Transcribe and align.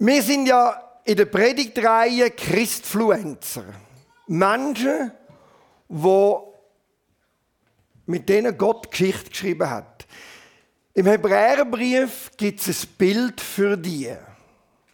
Wir 0.00 0.22
sind 0.22 0.46
ja 0.46 0.80
in 1.04 1.16
der 1.16 1.24
Predigtreihe 1.24 2.30
Christfluencer. 2.30 3.64
Menschen, 4.28 5.10
die 5.88 6.36
mit 8.06 8.28
denen 8.28 8.56
Gott 8.56 8.90
Geschichte 8.92 9.30
geschrieben 9.30 9.68
hat. 9.68 10.06
Im 10.94 11.06
Hebräerbrief 11.06 12.30
gibt 12.36 12.66
es 12.66 12.84
ein 12.84 12.88
Bild 12.96 13.40
für 13.40 13.76
die, 13.76 14.14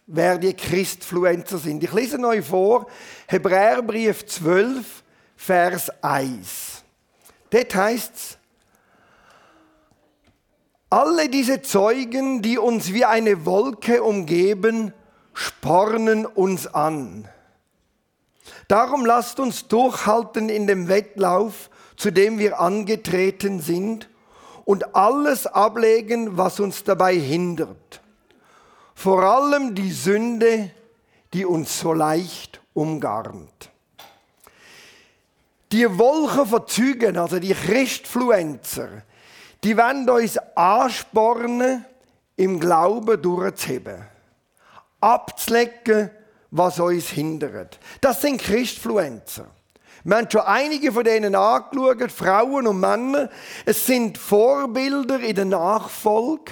wer 0.07 0.39
die 0.39 0.53
Christfluencer 0.53 1.59
sind. 1.59 1.83
Ich 1.83 1.93
lese 1.93 2.19
euch 2.25 2.45
vor, 2.45 2.87
Hebräerbrief 3.27 4.25
12, 4.25 5.03
Vers 5.35 5.91
1. 6.03 6.83
Dort 7.51 7.75
heißt 7.75 8.15
es, 8.15 8.37
alle 10.89 11.29
diese 11.29 11.61
Zeugen, 11.61 12.41
die 12.41 12.57
uns 12.57 12.93
wie 12.93 13.05
eine 13.05 13.45
Wolke 13.45 14.03
umgeben, 14.03 14.93
spornen 15.33 16.25
uns 16.25 16.67
an. 16.67 17.27
Darum 18.67 19.05
lasst 19.05 19.39
uns 19.39 19.67
durchhalten 19.67 20.49
in 20.49 20.67
dem 20.67 20.87
Wettlauf, 20.87 21.69
zu 21.97 22.11
dem 22.11 22.39
wir 22.39 22.59
angetreten 22.59 23.59
sind, 23.59 24.09
und 24.63 24.95
alles 24.95 25.45
ablegen, 25.45 26.37
was 26.37 26.59
uns 26.59 26.83
dabei 26.83 27.15
hindert. 27.15 28.01
Vor 28.95 29.21
allem 29.21 29.75
die 29.75 29.91
Sünde, 29.91 30.71
die 31.33 31.45
uns 31.45 31.79
so 31.79 31.93
leicht 31.93 32.61
umgarnt. 32.73 33.69
Die 35.71 35.97
Wolken 35.97 36.47
von 36.47 36.67
Zügen, 36.67 37.17
also 37.17 37.39
die 37.39 37.53
Christfluencer, 37.53 39.03
die 39.65 39.75
wollen 39.75 40.07
uns 40.07 40.37
anspornen, 40.53 41.83
im 42.35 42.59
Glauben 42.59 43.19
durchzuheben. 43.19 44.05
Abzulegen, 45.01 46.11
was 46.51 46.79
uns 46.79 47.09
hindert. 47.09 47.79
Das 47.99 48.21
sind 48.21 48.39
Christfluencer. 48.39 49.47
Wir 50.03 50.17
haben 50.17 50.29
schon 50.29 50.41
einige 50.41 50.91
von 50.91 51.03
denen 51.03 51.33
angeschaut, 51.33 52.11
Frauen 52.11 52.67
und 52.67 52.79
Männer. 52.79 53.27
Es 53.65 53.87
sind 53.87 54.19
Vorbilder 54.19 55.19
in 55.19 55.35
der 55.35 55.45
Nachfolge. 55.45 56.51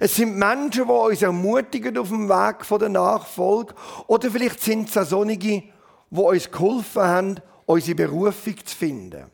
Es 0.00 0.16
sind 0.16 0.38
Menschen, 0.38 0.86
die 0.86 0.92
uns 0.92 1.20
ermutigen 1.20 1.98
auf 1.98 2.08
dem 2.08 2.30
Weg 2.30 2.66
der 2.66 2.88
Nachfolge. 2.88 3.74
Oder 4.06 4.30
vielleicht 4.30 4.62
sind 4.62 4.88
es 4.88 4.96
auch 4.96 5.04
solche, 5.04 5.36
die 5.36 5.72
uns 6.10 6.50
geholfen 6.50 7.02
haben, 7.02 7.36
unsere 7.66 7.96
Berufung 7.96 8.56
zu 8.64 8.74
finden. 8.74 9.33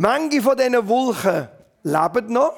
Manche 0.00 0.40
von 0.40 0.56
diesen 0.56 0.86
Wolken 0.86 1.48
leben 1.82 2.32
noch. 2.32 2.54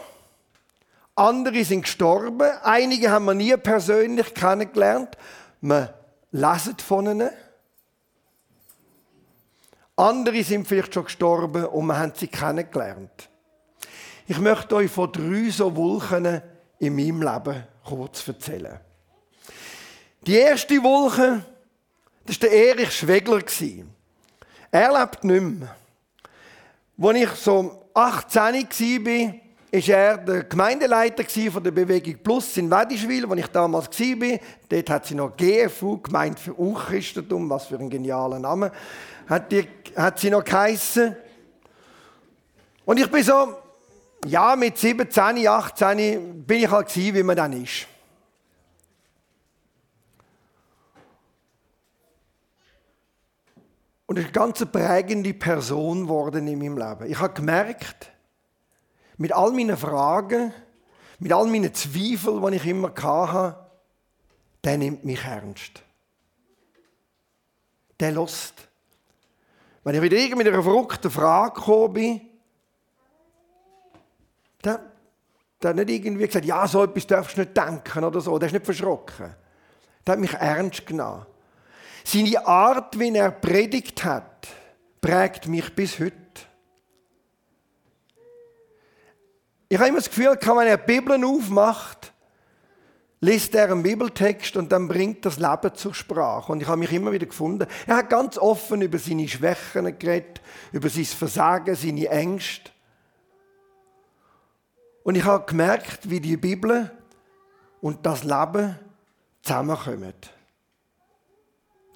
Andere 1.14 1.64
sind 1.64 1.84
gestorben. 1.84 2.50
Einige 2.62 3.10
haben 3.10 3.24
wir 3.24 3.32
nie 3.32 3.56
persönlich 3.56 4.34
kennengelernt. 4.34 5.16
Wir 5.62 5.94
lesen 6.32 6.76
von 6.86 7.06
ihnen. 7.06 7.30
Andere 9.96 10.44
sind 10.44 10.68
vielleicht 10.68 10.92
schon 10.92 11.04
gestorben 11.04 11.64
und 11.64 11.86
wir 11.86 11.98
haben 11.98 12.12
sie 12.14 12.28
kennengelernt. 12.28 13.30
Ich 14.26 14.38
möchte 14.38 14.76
euch 14.76 14.90
von 14.90 15.10
drei 15.10 15.48
so 15.48 15.74
Wolken 15.74 16.42
in 16.78 16.94
meinem 16.94 17.22
Leben 17.22 17.64
kurz 17.86 18.28
erzählen. 18.28 18.80
Die 20.26 20.36
erste 20.36 20.82
Wolke, 20.82 21.42
das 22.26 22.38
war 22.42 22.50
der 22.50 22.52
Erich 22.52 22.92
Schwegler. 22.92 23.40
Er 24.70 25.00
lebt 25.00 25.24
nicht 25.24 25.40
mehr. 25.40 25.79
Als 27.02 27.16
ich 27.16 27.30
so 27.30 27.86
18 27.94 28.42
war, 28.42 29.34
war 29.72 29.88
er 29.88 30.18
der 30.18 30.44
Gemeindeleiter 30.44 31.24
von 31.50 31.64
der 31.64 31.70
Bewegung 31.70 32.18
Plus 32.22 32.58
in 32.58 32.70
Wedischwil, 32.70 33.26
wo 33.26 33.34
ich 33.34 33.46
damals 33.46 33.88
war. 33.98 34.38
Dort 34.68 34.90
hat 34.90 35.06
sie 35.06 35.14
noch 35.14 35.34
GFU, 35.34 35.96
Gemeinde 35.98 36.38
für 36.38 36.52
Unchristentum, 36.52 37.48
was 37.48 37.68
für 37.68 37.78
ein 37.78 37.88
genialer 37.88 38.38
Name, 38.38 38.70
hat, 39.26 39.50
die, 39.50 39.66
hat 39.96 40.18
sie 40.18 40.28
noch 40.28 40.44
geheissen. 40.44 41.16
Und 42.84 43.00
ich 43.00 43.10
bin 43.10 43.22
so, 43.22 43.54
ja, 44.26 44.54
mit 44.54 44.76
17, 44.76 45.48
18 45.48 46.44
bin 46.44 46.64
ich 46.64 46.70
halt 46.70 46.88
gewesen, 46.88 47.14
wie 47.14 47.22
man 47.22 47.36
dann 47.36 47.62
ist. 47.62 47.86
Und 54.10 54.18
ist 54.18 54.24
eine 54.24 54.32
ganz 54.32 54.66
prägende 54.72 55.32
Person 55.32 56.02
geworden 56.02 56.48
in 56.48 56.58
meinem 56.58 56.76
Leben. 56.76 57.08
Ich 57.08 57.20
habe 57.20 57.32
gemerkt, 57.32 58.10
mit 59.18 59.32
all 59.32 59.52
meinen 59.52 59.76
Fragen, 59.76 60.52
mit 61.20 61.32
all 61.32 61.46
meinen 61.46 61.72
Zweifeln, 61.72 62.44
die 62.44 62.56
ich 62.56 62.66
immer 62.66 62.92
hatte, 62.92 63.56
der 64.64 64.78
nimmt 64.78 65.04
mich 65.04 65.24
ernst. 65.24 65.84
Der 68.00 68.10
lässt. 68.10 68.66
Wenn 69.84 69.94
ich 69.94 70.02
wieder 70.02 70.36
mit 70.36 70.48
einer 70.48 70.60
verrückten 70.64 71.08
Frage 71.12 71.54
gekommen 71.54 71.92
bin, 71.92 72.20
der, 74.64 74.90
der 75.62 75.70
hat 75.70 75.76
nicht 75.76 75.88
irgendwie 75.88 76.26
gesagt, 76.26 76.46
ja, 76.46 76.66
so 76.66 76.82
etwas 76.82 77.06
darfst 77.06 77.36
du 77.36 77.42
nicht 77.42 77.56
denken 77.56 78.02
oder 78.02 78.20
so. 78.20 78.36
Der 78.40 78.48
ist 78.48 78.54
nicht 78.54 78.64
verschrocken. 78.64 79.36
Der 80.04 80.12
hat 80.12 80.18
mich 80.18 80.34
ernst 80.34 80.84
genommen. 80.84 81.26
Seine 82.04 82.46
Art, 82.46 82.98
wie 82.98 83.14
er 83.14 83.30
predigt 83.30 84.04
hat, 84.04 84.48
prägt 85.00 85.46
mich 85.46 85.74
bis 85.74 85.98
heute. 85.98 86.16
Ich 89.68 89.78
habe 89.78 89.88
immer 89.88 89.98
das 89.98 90.08
Gefühl, 90.08 90.36
wenn 90.40 90.66
er 90.66 90.76
die 90.76 90.86
Bibel 90.86 91.24
aufmacht, 91.24 92.12
liest 93.20 93.54
er 93.54 93.70
einen 93.70 93.82
Bibeltext 93.82 94.56
und 94.56 94.72
dann 94.72 94.88
bringt 94.88 95.24
das 95.24 95.38
Leben 95.38 95.74
zur 95.74 95.94
Sprache. 95.94 96.50
Und 96.50 96.62
ich 96.62 96.68
habe 96.68 96.78
mich 96.78 96.92
immer 96.92 97.12
wieder 97.12 97.26
gefunden, 97.26 97.68
er 97.86 97.96
hat 97.96 98.10
ganz 98.10 98.38
offen 98.38 98.82
über 98.82 98.98
seine 98.98 99.28
Schwächen 99.28 99.98
geredet, 99.98 100.40
über 100.72 100.88
sein 100.88 101.04
Versagen, 101.04 101.74
seine 101.74 102.08
Ängste. 102.08 102.70
Und 105.02 105.14
ich 105.14 105.24
habe 105.24 105.46
gemerkt, 105.46 106.10
wie 106.10 106.20
die 106.20 106.36
Bibel 106.36 106.90
und 107.80 108.04
das 108.04 108.24
Leben 108.24 108.78
zusammenkommen. 109.42 110.14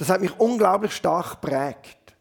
Das 0.04 0.12
hat 0.16 0.20
mich 0.20 0.38
unglaublich 0.38 0.94
stark 0.94 1.40
geprägt. 1.40 2.14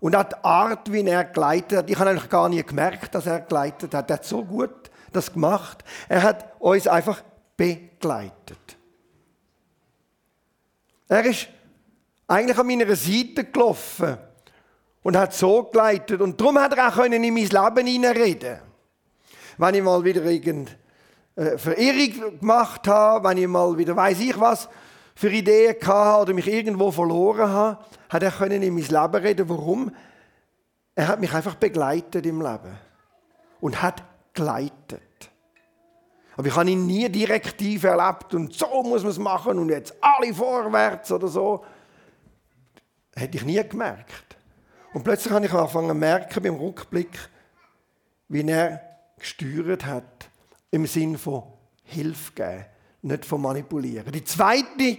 Und 0.00 0.16
auch 0.16 0.24
die 0.24 0.34
Art, 0.42 0.90
wie 0.90 1.06
er 1.06 1.22
geleitet 1.22 1.78
hat, 1.78 1.88
ich 1.88 1.96
habe 1.96 2.10
eigentlich 2.10 2.28
gar 2.28 2.48
nie 2.48 2.64
gemerkt, 2.64 3.14
dass 3.14 3.26
er 3.26 3.38
geleitet 3.38 3.94
hat. 3.94 4.10
Er 4.10 4.14
hat 4.14 4.24
so 4.24 4.44
gut 4.44 4.90
das 5.12 5.32
gemacht. 5.32 5.84
Er 6.08 6.24
hat 6.24 6.52
uns 6.58 6.88
einfach 6.88 7.22
begleitet. 7.56 8.76
Er 11.06 11.24
ist 11.24 11.46
eigentlich 12.26 12.58
an 12.58 12.66
meiner 12.66 12.96
Seite 12.96 13.44
gelaufen 13.44 14.18
und 15.04 15.16
hat 15.16 15.32
so 15.32 15.62
geleitet. 15.62 16.20
Und 16.20 16.40
darum 16.40 16.58
hat 16.58 16.76
er 16.76 16.88
auch 16.88 17.04
in 17.04 17.12
mein 17.12 17.34
Leben 17.36 17.86
hineinreden 17.86 18.58
Wenn 19.58 19.74
ich 19.76 19.82
mal 19.84 20.02
wieder 20.02 20.24
irgendeine 20.24 20.76
äh, 21.36 21.56
Verirrung 21.56 22.40
gemacht 22.40 22.88
habe, 22.88 23.28
wenn 23.28 23.38
ich 23.38 23.46
mal 23.46 23.78
wieder 23.78 23.94
weiß 23.94 24.18
ich 24.18 24.40
was, 24.40 24.68
für 25.22 25.30
Ideen 25.30 25.76
hatte 25.86 26.20
oder 26.20 26.34
mich 26.34 26.48
irgendwo 26.48 26.90
verloren 26.90 27.48
habe, 27.48 27.78
hat 28.08 28.24
er 28.24 28.50
in 28.50 28.74
mein 28.74 28.82
Leben 28.82 29.14
reden. 29.24 29.48
Warum? 29.48 29.94
Er 30.96 31.06
hat 31.06 31.20
mich 31.20 31.32
einfach 31.32 31.54
begleitet 31.54 32.26
im 32.26 32.40
Leben 32.40 32.76
und 33.60 33.80
hat 33.80 34.02
geleitet. 34.34 35.30
Aber 36.36 36.48
ich 36.48 36.56
habe 36.56 36.68
ihn 36.68 36.86
nie 36.86 37.08
direktiv 37.08 37.84
erlebt 37.84 38.34
und 38.34 38.52
so 38.52 38.82
muss 38.82 39.02
man 39.02 39.12
es 39.12 39.18
machen 39.18 39.60
und 39.60 39.68
jetzt 39.68 39.94
alle 40.00 40.34
vorwärts 40.34 41.12
oder 41.12 41.28
so. 41.28 41.64
Hätte 43.14 43.36
ich 43.36 43.44
nie 43.44 43.62
gemerkt. 43.62 44.36
Und 44.92 45.04
plötzlich 45.04 45.32
habe 45.32 45.46
ich 45.46 45.52
angefangen 45.52 45.90
zu 45.90 45.94
merken 45.94 46.42
beim 46.42 46.56
Rückblick, 46.56 47.16
wie 48.26 48.44
er 48.50 48.80
gesteuert 49.20 49.86
hat 49.86 50.28
im 50.72 50.84
Sinn 50.84 51.16
von 51.16 51.44
Hilfe 51.84 52.32
geben 52.32 52.64
nicht 53.02 53.24
von 53.24 53.40
manipulieren. 53.40 54.12
Die 54.12 54.24
zweite 54.24 54.98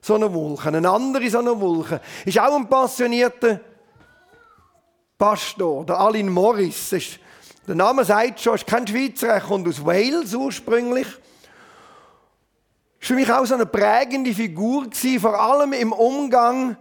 so 0.00 0.14
eine 0.14 0.32
Wolke, 0.32 0.68
eine 0.68 0.88
andere 0.88 1.28
so 1.30 1.38
eine 1.38 1.60
Wolke, 1.60 2.00
ist 2.24 2.38
auch 2.38 2.56
ein 2.56 2.68
passionierter 2.68 3.60
Pastor, 5.18 5.84
der 5.84 6.00
Alin 6.00 6.30
Morris. 6.30 6.92
Ist, 6.92 7.18
der 7.66 7.74
Name 7.74 8.04
sagt 8.04 8.40
schon, 8.40 8.54
ist 8.54 8.66
kein 8.66 8.86
Schweizer, 8.86 9.28
er 9.28 9.40
kommt 9.40 9.68
aus 9.68 9.84
Wales 9.84 10.34
ursprünglich. 10.34 11.06
Ist 12.98 13.08
für 13.08 13.14
mich 13.14 13.30
auch 13.30 13.44
so 13.44 13.54
eine 13.54 13.66
prägende 13.66 14.32
Figur 14.32 14.84
gewesen, 14.84 15.20
vor 15.20 15.38
allem 15.38 15.72
im 15.72 15.92
Umgang 15.92 16.76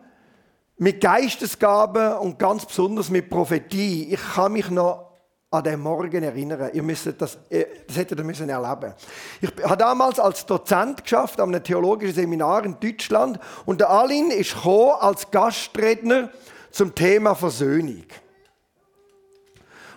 mit 0.77 1.01
Geistesgaben 1.01 2.13
und 2.13 2.39
ganz 2.39 2.65
besonders 2.65 3.09
mit 3.09 3.29
Prophetie. 3.29 4.13
Ich 4.13 4.21
kann 4.35 4.53
mich 4.53 4.69
noch 4.69 5.08
an 5.51 5.63
den 5.63 5.79
Morgen 5.79 6.23
erinnern. 6.23 6.69
Ihr 6.73 6.83
müsst 6.83 7.09
das, 7.17 7.37
äh, 7.49 7.65
das 7.87 7.97
hättet 7.97 8.19
ihr 8.19 8.23
müssen 8.23 8.49
erleben. 8.49 8.93
Ich 9.41 9.51
habe 9.63 9.77
damals 9.77 10.19
als 10.19 10.45
Dozent 10.45 11.03
geschafft 11.03 11.39
an 11.39 11.49
einem 11.49 11.63
theologischen 11.63 12.13
Seminar 12.13 12.65
in 12.65 12.79
Deutschland 12.79 13.39
und 13.65 13.81
der 13.81 13.89
Alin 13.89 14.29
ist 14.31 14.55
als 14.65 15.29
Gastredner 15.31 16.29
zum 16.71 16.93
Thema 16.93 17.33
Versöhnung. 17.33 18.05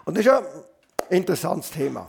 Und 0.05 0.17
das 0.17 0.25
ist 0.25 0.33
ein 0.33 0.45
interessantes 1.11 1.71
Thema. 1.71 2.09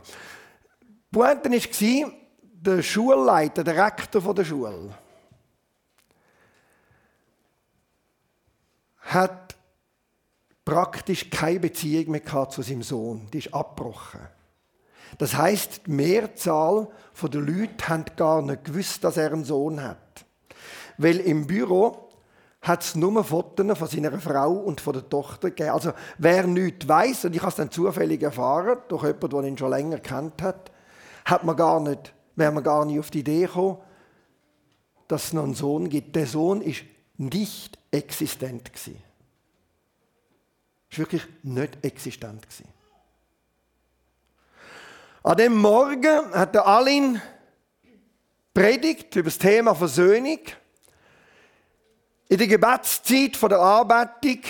Die 0.81 1.18
Pointe 1.19 1.51
war, 1.51 2.12
der 2.42 2.81
Schulleiter, 2.81 3.63
der 3.63 3.86
Rektor 3.86 4.34
der 4.34 4.46
Schule, 4.46 4.96
hat 9.01 9.43
praktisch 10.65 11.30
keine 11.30 11.60
Beziehung 11.60 12.12
mehr 12.12 12.50
zu 12.50 12.62
seinem 12.62 12.83
Sohn. 12.83 13.27
Die 13.31 13.39
ist 13.39 13.54
abgebrochen. 13.54 14.21
Das 15.18 15.36
heißt, 15.36 15.88
die 15.88 15.92
Mehrzahl 15.92 16.88
der 17.21 17.42
Leute 17.42 17.88
hat 17.88 18.18
gar 18.18 18.42
nicht 18.42 18.65
gewusst, 18.65 19.04
dass 19.04 19.18
er 19.18 19.31
einen 19.31 19.44
Sohn 19.44 19.81
hat. 19.81 20.25
Weil 20.98 21.19
im 21.19 21.48
Büro 21.48 22.10
hat 22.62 22.81
es 22.81 22.95
nur 22.95 23.24
Fotos 23.24 23.77
von 23.77 23.88
seiner 23.88 24.18
Frau 24.19 24.54
und 24.54 24.80
von 24.80 24.94
der 24.94 25.07
Tochter 25.10 25.50
gegeben. 25.50 25.71
Also 25.71 25.92
wer 26.18 26.48
nichts 26.48 26.88
weiß 26.88 27.25
und 27.25 27.36
ich 27.36 27.42
habe 27.42 27.50
es 27.50 27.57
dann 27.57 27.71
zufällig 27.71 28.24
erfahren, 28.24 28.80
durch 28.88 29.04
jemanden, 29.04 29.30
der 29.30 29.44
ihn 29.44 29.57
schon 29.57 29.69
länger 29.69 30.00
kennt 30.00 30.42
hat, 30.42 30.71
hat 31.25 31.44
man 31.44 31.57
gar 31.57 31.80
nicht, 31.81 32.13
wäre 32.36 32.51
man 32.51 32.63
gar 32.63 32.86
nicht 32.86 33.00
auf 33.00 33.12
die 33.12 33.19
Idee 33.19 33.42
gekommen, 33.42 33.77
dass 35.07 35.25
es 35.25 35.33
noch 35.33 35.44
einen 35.44 35.56
Sohn 35.56 35.89
gibt. 35.89 36.15
Der 36.15 36.25
Sohn 36.25 36.62
ist 36.62 36.83
nicht 37.18 37.77
existent 37.92 38.74
gewesen. 38.74 38.98
Ist 40.94 41.00
wirklich 41.00 41.25
nicht 41.42 41.84
existent. 41.84 42.45
An 45.24 45.38
dem 45.38 45.57
Morgen 45.57 46.31
hat 46.31 46.54
der 46.54 46.68
Alin 46.68 47.19
predigt 48.54 49.16
über 49.16 49.31
das 49.31 49.40
Thema 49.40 49.74
Versöhnung. 49.74 50.38
In 52.30 52.38
der 52.38 52.45
Gebetszeit 52.45 53.42
der 53.42 53.57
Arbeitung 53.57 54.42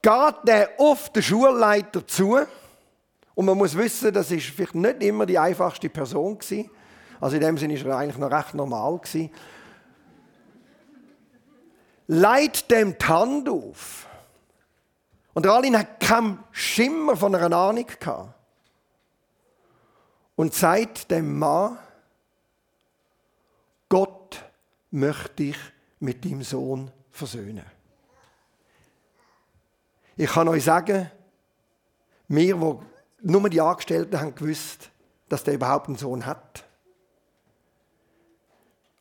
geht 0.00 0.34
er 0.46 0.70
auf 0.78 1.10
den 1.12 1.22
Schulleiter 1.24 2.06
zu. 2.06 2.38
Und 3.34 3.44
man 3.44 3.58
muss 3.58 3.76
wissen, 3.76 4.14
das 4.14 4.30
ist 4.30 4.50
vielleicht 4.50 4.76
nicht 4.76 5.02
immer 5.02 5.26
die 5.26 5.36
einfachste 5.36 5.88
Person. 5.88 6.38
Also 7.20 7.34
in 7.34 7.42
dem 7.42 7.58
Sinne 7.58 7.84
war 7.84 7.94
er 7.94 7.98
eigentlich 7.98 8.18
noch 8.18 8.30
recht 8.30 8.54
normal 8.54 9.00
gewesen. 9.00 9.32
Leitet 12.12 12.72
dem 12.72 12.98
die 12.98 13.06
Hand 13.06 13.48
auf 13.48 14.08
und 15.32 15.44
der 15.44 15.52
Alin 15.52 15.78
hat 15.78 16.00
keinen 16.00 16.42
Schimmer 16.50 17.16
von 17.16 17.32
einer 17.36 17.56
Ahnung 17.56 17.86
gehabt. 17.86 18.34
Und 20.34 20.52
sagt 20.52 21.12
dem 21.12 21.38
Mann, 21.38 21.78
Gott 23.88 24.42
möchte 24.90 25.34
dich 25.36 25.56
mit 26.00 26.24
deinem 26.24 26.42
Sohn 26.42 26.90
versöhnen. 27.12 27.64
Ich 30.16 30.32
kann 30.32 30.48
euch 30.48 30.64
sagen, 30.64 31.08
wir, 32.26 32.60
wo 32.60 32.82
nur 33.20 33.48
die 33.48 33.60
Angestellten 33.60 34.18
haben 34.18 34.34
gewusst, 34.34 34.90
dass 35.28 35.44
der 35.44 35.54
überhaupt 35.54 35.86
einen 35.86 35.96
Sohn 35.96 36.26
hat. 36.26 36.64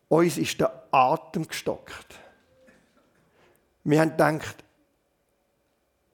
Uns 0.10 0.38
ist 0.38 0.60
der 0.60 0.84
Atem 0.92 1.48
gestockt. 1.48 2.20
Wir 3.84 4.02
haben 4.02 4.12
gedacht, 4.12 4.64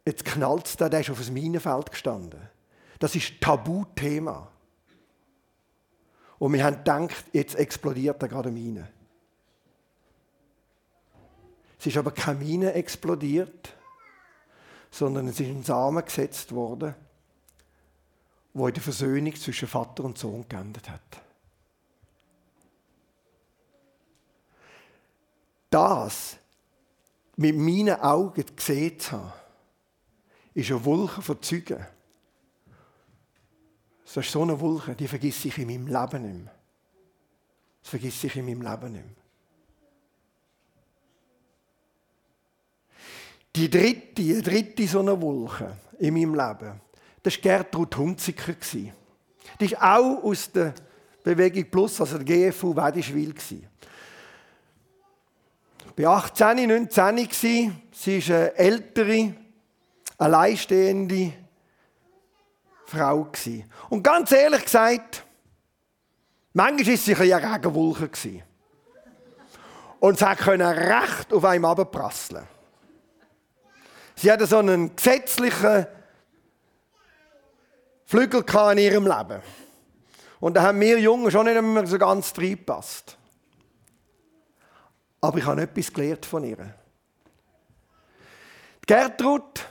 Jetzt 0.06 0.24
knallt 0.24 0.68
es 0.68 0.78
da, 0.78 0.88
der 0.88 1.00
ist 1.00 1.10
auf 1.10 1.24
dem 1.24 1.34
Minenfeld 1.34 1.90
gestanden. 1.90 2.40
Das 3.00 3.16
ist 3.16 3.42
Tabuthema. 3.42 4.52
Und 6.38 6.54
wir 6.54 6.64
haben 6.64 6.78
gedacht, 6.78 7.26
jetzt 7.34 7.56
explodiert 7.56 8.22
da 8.22 8.28
gerade 8.28 8.50
eine 8.50 8.60
Mine. 8.60 8.88
Es 11.80 11.88
ist 11.88 11.98
aber 11.98 12.12
keine 12.12 12.40
Mine 12.40 12.74
explodiert, 12.74 13.74
sondern 14.92 15.28
es 15.28 15.40
ist 15.40 15.48
ein 15.48 15.64
Samen 15.64 16.06
gesetzt 16.06 16.54
worden, 16.54 16.94
wo 18.54 18.68
in 18.68 18.74
der 18.74 18.84
Versöhnung 18.84 19.36
zwischen 19.36 19.68
Vater 19.68 20.04
und 20.04 20.18
Sohn 20.18 20.48
geendet 20.48 20.90
hat. 20.90 21.02
Das 25.70 26.38
mit 27.38 27.56
meinen 27.56 28.00
Augen 28.00 28.44
gesehen 28.56 29.00
zu 29.00 29.12
haben, 29.12 29.34
ist 30.54 30.72
eine 30.72 30.86
Wolke 30.86 31.22
von 31.22 31.42
Zeugen. 31.42 31.86
Das 34.06 34.18
ist 34.18 34.32
so 34.32 34.42
eine 34.42 34.60
Wolke, 34.60 34.96
die 34.96 35.08
vergesse 35.08 35.50
ich 35.50 35.58
in 35.58 35.68
meinem 35.68 35.88
Leben 35.88 36.24
nicht 36.24 36.44
mehr. 36.46 36.56
Das 37.82 37.90
vergesse 37.90 38.28
ich 38.28 38.36
in 38.38 38.46
meinem 38.46 38.62
Leben 38.62 38.94
nicht 38.94 39.06
mehr. 39.06 39.16
Die 43.56 43.70
dritte, 43.70 44.14
die 44.16 44.42
dritte 44.42 44.88
so 44.88 45.00
eine 45.00 45.20
Wolke 45.20 45.78
in 46.00 46.14
meinem 46.14 46.36
Leben, 46.36 46.82
das 47.24 47.36
war 47.36 47.42
Gertrud 47.42 47.98
Hunziker. 47.98 48.54
Die 49.60 49.66
ist 49.66 49.82
auch 49.82 50.24
aus 50.24 50.52
der 50.52 50.74
Bewegung 51.24 51.70
Plus, 51.72 52.00
also 52.00 52.18
der 52.20 52.52
GFU 52.52 52.76
Wedischwil. 52.76 53.34
Ich 55.98 56.04
war 56.04 56.18
18, 56.18 56.68
19. 56.68 57.30
Sie 57.92 58.18
ist 58.18 58.30
eine 58.30 58.54
ältere, 58.58 59.34
alleinstehende 60.18 61.32
Frau. 62.86 63.30
Und 63.90 64.04
ganz 64.04 64.34
ehrlich 64.34 64.66
gesagt, 64.66 65.24
manchmal 66.52 66.88
war 66.88 66.94
es 66.94 67.06
sicher 67.06 67.22
eine 67.22 67.54
Regenwolke. 67.54 68.44
Und 70.02 70.20
sie 70.20 70.36
konnte 70.36 70.68
recht 70.68 71.32
auf 71.32 71.46
einem 71.46 71.66
abprasseln. 71.66 72.46
Sie 74.16 74.30
hatte 74.30 74.48
so 74.48 74.58
einen 74.58 74.96
gesetzlichen 74.96 75.88
Flügel 78.06 78.44
in 78.74 78.78
ihrem 78.78 79.08
Leben. 79.08 79.42
Und 80.42 80.56
da 80.56 80.64
haben 80.64 80.80
wir 80.82 81.00
Jungen 81.00 81.32
schon 81.32 81.46
nicht 81.46 81.62
mehr 81.62 81.88
so 81.88 81.98
ganz 81.98 82.34
reingepasst. 82.38 83.18
Aber 85.26 85.40
ich 85.40 85.46
habe 85.46 85.64
etwas 85.64 85.92
gelernt 85.92 86.24
von 86.24 86.44
ihr. 86.44 86.76
Gertrud 88.86 89.68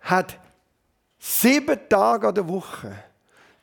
hat 0.00 0.38
sieben 1.18 1.88
Tage 1.88 2.28
an 2.28 2.34
der 2.34 2.46
Woche, 2.46 3.02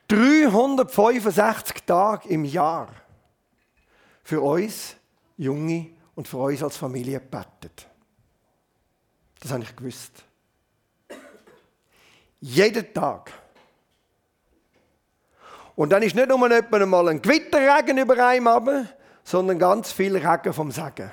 365 0.07 1.83
Tage 1.83 2.27
im 2.29 2.43
Jahr 2.43 2.89
für 4.23 4.41
uns 4.41 4.95
Junge 5.37 5.91
und 6.15 6.27
für 6.27 6.37
uns 6.37 6.63
als 6.63 6.75
Familie 6.75 7.19
gebetet. 7.19 7.87
Das 9.41 9.51
habe 9.51 9.61
ich 9.61 9.75
gewusst. 9.75 10.23
Jeden 12.39 12.91
Tag. 12.95 13.31
Und 15.75 15.91
dann 15.91 16.01
ist 16.01 16.15
nicht 16.15 16.27
nur 16.27 16.39
mal 16.39 17.09
ein 17.09 17.21
Gewitterregen 17.21 17.99
über 17.99 18.25
einem, 18.25 18.87
sondern 19.23 19.59
ganz 19.59 19.91
viel 19.91 20.15
Regen 20.15 20.53
vom 20.53 20.71
Segen. 20.71 21.11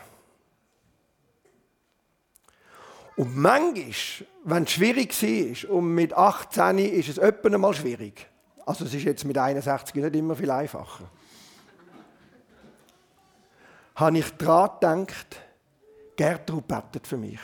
Und 3.17 3.37
manchmal, 3.37 4.29
wenn 4.45 4.63
es 4.65 4.71
schwierig 4.71 5.13
war, 5.23 5.77
und 5.77 5.95
mit 5.95 6.15
18 6.15 6.79
ist 6.79 7.09
es 7.09 7.19
öppen 7.19 7.61
mal 7.61 7.75
schwierig. 7.75 8.27
Also 8.65 8.85
es 8.85 8.95
ist 8.95 9.05
jetzt 9.05 9.25
mit 9.25 9.37
61 9.37 9.95
nicht 9.95 10.17
immer 10.17 10.35
viel 10.35 10.51
einfacher. 10.51 11.11
habe 13.97 14.19
ich 14.19 14.31
daran 14.39 15.07
gedacht, 15.07 15.41
Gertrud 16.17 16.67
betet 16.67 17.07
für 17.07 17.17
mich. 17.17 17.41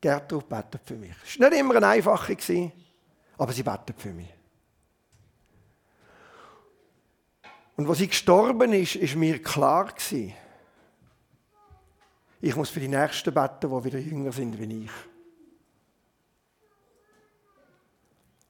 Gertrud 0.00 0.48
betet 0.48 0.82
für 0.84 0.96
mich. 0.96 1.14
Es 1.26 1.38
war 1.38 1.50
nicht 1.50 1.60
immer 1.60 1.76
eine 1.76 1.88
einfache, 1.88 2.36
aber 3.36 3.52
sie 3.52 3.62
betet 3.62 4.00
für 4.00 4.12
mich. 4.12 4.37
Und 7.78 7.88
als 7.88 7.98
sie 7.98 8.08
gestorben 8.08 8.72
ist, 8.72 8.96
ist 8.96 9.14
mir 9.14 9.40
klar 9.40 9.86
gewesen, 9.86 10.34
ich 12.40 12.56
muss 12.56 12.70
für 12.70 12.80
die 12.80 12.88
Nächsten 12.88 13.32
beten, 13.32 13.70
die 13.70 13.84
wieder 13.84 14.00
jünger 14.00 14.32
sind 14.32 14.58
wie 14.58 14.84
ich. 14.84 14.90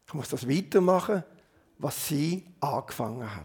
Ich 0.07 0.15
muss 0.15 0.31
das 0.31 0.49
weitermachen, 0.49 1.23
was 1.77 2.09
sie 2.09 2.47
angefangen 2.61 3.37
hat. 3.37 3.45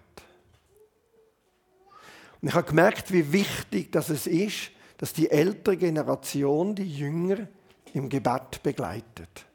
Und 2.41 2.47
ich 2.47 2.53
habe 2.53 2.67
gemerkt, 2.67 3.11
wie 3.11 3.33
wichtig 3.33 3.91
das 3.91 4.09
es 4.09 4.25
ist, 4.25 4.71
dass 4.97 5.11
die 5.11 5.29
ältere 5.29 5.75
Generation 5.75 6.75
die 6.75 6.97
Jünger 6.97 7.45
im 7.93 8.07
Gebet 8.07 8.63
begleitet. 8.63 9.45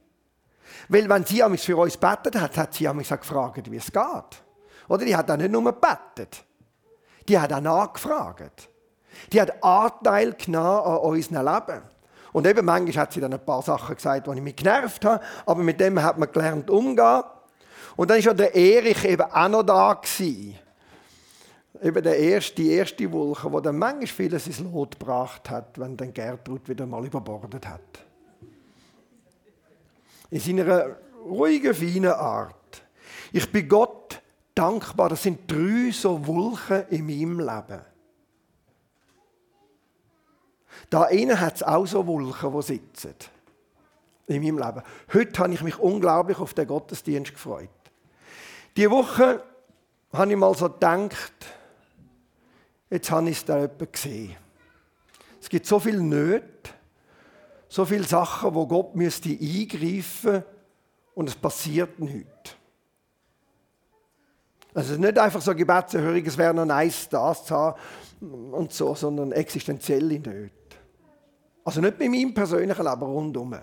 Weil 0.91 1.09
wenn 1.09 1.25
sie 1.25 1.43
für 1.57 1.79
uns 1.79 1.97
betet 1.97 2.35
hat, 2.37 2.59
hat 2.59 2.75
sie 2.75 2.93
mich 2.93 3.09
gefragt, 3.09 3.71
wie 3.71 3.77
es 3.77 3.91
geht. 3.91 4.43
Oder 4.89 5.05
die 5.05 5.15
hat 5.15 5.31
auch 5.31 5.37
nicht 5.37 5.51
nur 5.51 5.65
gebetet, 5.65 6.45
die 7.29 7.39
hat 7.39 7.53
auch 7.53 7.61
nachgefragt. 7.61 8.69
Die 9.33 9.41
hat 9.41 9.63
Anteil 9.63 10.33
genommen 10.33 10.87
an 10.87 10.99
unserem 10.99 11.47
Leben. 11.47 11.83
Und 12.33 12.47
eben 12.47 12.65
manchmal 12.65 13.03
hat 13.03 13.13
sie 13.13 13.21
dann 13.21 13.33
ein 13.33 13.45
paar 13.45 13.63
Sachen 13.63 13.95
gesagt, 13.95 14.27
die 14.27 14.31
ich 14.33 14.43
mich 14.43 14.57
genervt 14.57 15.05
habe, 15.05 15.23
aber 15.45 15.63
mit 15.63 15.81
dem 15.81 16.01
hat 16.03 16.19
man 16.19 16.31
gelernt 16.31 16.71
umgehen. 16.71 17.23
Und 17.97 18.11
dann 18.11 18.19
war 18.19 18.25
ja 18.25 18.35
der 18.35 18.55
Erich 18.55 19.05
eben 19.05 19.23
auch 19.23 19.49
noch 19.49 19.63
da. 19.65 19.95
Gewesen. 19.95 20.57
Eben 21.83 22.03
der 22.03 22.17
erste, 22.17 22.55
die 22.55 22.71
erste 22.71 23.11
Wolke, 23.13 23.51
die 23.51 23.63
dann 23.63 23.79
manchmal 23.79 24.07
vieles 24.07 24.47
ins 24.47 24.61
Lot 24.61 24.99
gebracht 24.99 25.51
hat, 25.51 25.79
wenn 25.79 25.97
dann 25.97 26.13
Gertrud 26.13 26.69
wieder 26.69 26.87
mal 26.87 27.05
überbordet 27.05 27.67
hat. 27.67 27.81
In 30.31 30.41
seiner 30.41 30.97
ruhigen, 31.25 31.75
feinen 31.75 32.13
Art. 32.13 32.83
Ich 33.33 33.51
bin 33.51 33.69
Gott 33.69 34.08
dankbar. 34.59 35.11
Das 35.11 35.23
sind 35.23 35.51
drei 35.51 35.91
so 35.93 36.27
Wolken 36.27 36.87
in 36.89 37.07
meinem 37.07 37.41
Leben. 37.41 37.81
Da 40.91 41.05
innen 41.07 41.41
hat 41.41 41.57
es 41.57 41.63
auch 41.63 41.87
so 41.87 42.07
Wolken, 42.07 42.53
die 42.53 42.63
sitzen. 42.63 43.15
In 44.27 44.43
meinem 44.43 44.59
Leben. 44.59 44.83
Heute 45.13 45.39
habe 45.39 45.55
ich 45.55 45.63
mich 45.63 45.79
unglaublich 45.79 46.39
auf 46.39 46.55
den 46.55 46.67
Gottesdienst 46.67 47.33
gefreut. 47.33 47.69
Die 48.77 48.91
Woche 48.91 49.43
habe 50.13 50.31
ich 50.31 50.37
mal 50.37 50.55
so 50.55 50.69
gedacht, 50.69 51.33
jetzt 52.91 53.11
habe 53.11 53.31
ich 53.31 53.39
es 53.39 53.45
da 53.45 53.67
gesehen. 53.67 54.37
Es 55.41 55.49
gibt 55.49 55.67
so 55.67 55.79
viel 55.79 56.01
Nöte, 56.01 56.71
so 57.69 57.85
viele 57.85 58.05
Sachen, 58.05 58.55
wo 58.55 58.67
Gott 58.67 58.95
müsste 58.95 59.31
eingreifen 59.31 60.43
und 61.15 61.29
es 61.29 61.37
passiert 61.37 61.99
nichts. 61.99 62.58
Also 64.75 64.95
nicht 64.95 65.19
einfach 65.19 65.41
so 65.41 65.55
Gebetserhörung, 65.55 66.25
es 66.25 66.39
wäre 66.39 66.55
noch 66.55 66.67
nice, 66.67 67.09
das 67.09 67.45
zu 67.45 67.55
haben 67.55 67.81
und 68.53 68.73
so, 68.73 68.95
sondern 68.95 69.33
existenzielle 69.33 70.21
Nöte. 70.21 70.53
Also 71.65 71.81
nicht 71.81 71.99
bei 71.99 72.09
meinem 72.09 72.35
persönlichen 72.35 72.85
Leben 72.85 73.03
rundum. 73.03 73.57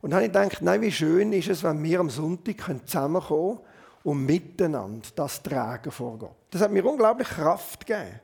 Und 0.00 0.10
dann 0.10 0.14
habe 0.14 0.26
ich 0.26 0.32
gedacht, 0.32 0.62
nein, 0.62 0.80
wie 0.82 0.92
schön 0.92 1.32
ist 1.32 1.48
es, 1.48 1.62
wenn 1.62 1.82
wir 1.82 2.00
am 2.00 2.10
Sonntag 2.10 2.56
zusammenkommen 2.86 3.60
und 4.02 4.26
miteinander 4.26 5.08
das 5.14 5.42
tragen 5.42 5.90
vor 5.90 6.18
Gott. 6.18 6.36
Das 6.50 6.60
hat 6.60 6.70
mir 6.70 6.84
unglaublich 6.84 7.28
Kraft 7.28 7.86
gegeben. 7.86 8.20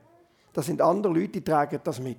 Das 0.53 0.67
sind 0.67 0.83
andere 0.83 1.13
Leute, 1.13 1.29
die 1.29 1.45
tragen 1.45 1.81
das 1.83 2.01
mit. 2.01 2.19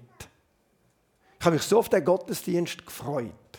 Ich 1.40 1.46
habe 1.46 1.56
mich 1.56 1.64
so 1.64 1.80
auf 1.80 1.90
den 1.90 2.04
Gottesdienst 2.04 2.86
gefreut. 2.86 3.50